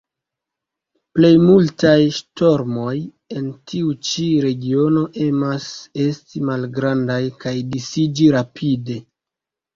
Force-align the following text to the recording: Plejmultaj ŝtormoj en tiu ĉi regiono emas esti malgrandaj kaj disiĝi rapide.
Plejmultaj 1.17 1.91
ŝtormoj 2.19 2.93
en 3.41 3.51
tiu 3.73 3.93
ĉi 4.09 4.25
regiono 4.47 5.05
emas 5.27 5.69
esti 6.07 6.43
malgrandaj 6.49 7.21
kaj 7.47 7.55
disiĝi 7.77 8.33
rapide. 8.41 9.01